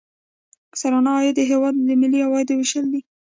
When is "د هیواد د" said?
1.37-1.89